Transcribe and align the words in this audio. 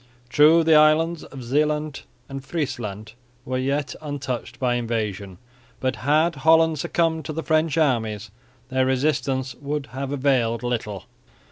True 0.29 0.63
the 0.63 0.73
islands 0.73 1.23
of 1.25 1.43
Zeeland 1.43 2.01
and 2.27 2.43
Friesland 2.43 3.13
were 3.45 3.59
yet 3.59 3.93
untouched 4.01 4.57
by 4.57 4.73
invasion, 4.73 5.37
but 5.79 5.97
had 5.97 6.37
Holland 6.37 6.79
succumbed 6.79 7.23
to 7.25 7.33
the 7.33 7.43
French 7.43 7.77
armies 7.77 8.31
their 8.69 8.87
resistance 8.87 9.53
would 9.53 9.89
have 9.91 10.11
availed 10.11 10.63
little. 10.63 11.05